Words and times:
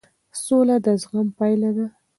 سوله 0.43 0.75
د 0.85 0.87
زغم 1.01 1.27
پایله 1.37 1.71
ده 1.77 1.85